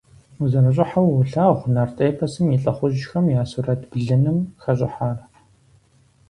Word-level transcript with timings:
УзэрыщӀыхьэу 0.41 1.07
уолъагъу 1.11 1.71
нарт 1.75 1.97
эпосым 2.09 2.47
и 2.55 2.57
лӀыхъужьхэм 2.61 3.25
я 3.39 3.43
сурэт 3.51 3.81
блыным 3.91 4.37
хэщӀыхьар. 4.61 5.17